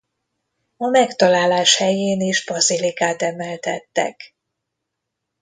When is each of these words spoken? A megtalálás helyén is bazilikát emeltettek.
A 0.77 0.87
megtalálás 0.87 1.77
helyén 1.77 2.19
is 2.19 2.45
bazilikát 2.45 3.21
emeltettek. 3.21 4.35